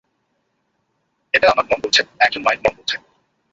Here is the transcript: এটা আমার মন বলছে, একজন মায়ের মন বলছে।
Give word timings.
এটা 1.33 1.47
আমার 1.49 1.65
মন 1.69 1.79
বলছে, 1.83 2.01
একজন 2.19 2.41
মায়ের 2.43 2.61
মন 2.63 2.73
বলছে। 2.77 2.95